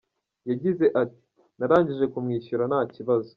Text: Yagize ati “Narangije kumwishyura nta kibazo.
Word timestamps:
Yagize 0.49 0.85
ati 1.01 1.21
“Narangije 1.57 2.05
kumwishyura 2.13 2.63
nta 2.71 2.81
kibazo. 2.93 3.29